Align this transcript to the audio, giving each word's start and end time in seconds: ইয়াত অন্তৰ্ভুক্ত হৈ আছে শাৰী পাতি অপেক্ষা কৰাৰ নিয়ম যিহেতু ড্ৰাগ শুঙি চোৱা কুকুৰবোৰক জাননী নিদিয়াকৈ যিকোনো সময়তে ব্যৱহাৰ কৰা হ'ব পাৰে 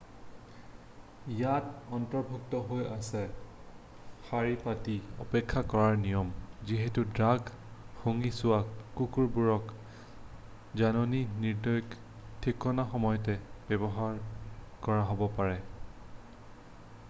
ইয়াত 1.33 1.65
অন্তৰ্ভুক্ত 1.97 2.61
হৈ 2.69 2.87
আছে 2.93 3.19
শাৰী 4.29 4.55
পাতি 4.63 4.95
অপেক্ষা 5.25 5.63
কৰাৰ 5.73 5.93
নিয়ম 6.05 6.31
যিহেতু 6.71 7.03
ড্ৰাগ 7.19 7.53
শুঙি 7.99 8.33
চোৱা 8.39 8.59
কুকুৰবোৰক 9.01 9.69
জাননী 10.83 11.23
নিদিয়াকৈ 11.45 12.43
যিকোনো 12.47 12.89
সময়তে 12.97 13.39
ব্যৱহাৰ 13.69 14.19
কৰা 14.89 15.07
হ'ব 15.13 15.31
পাৰে 15.39 15.63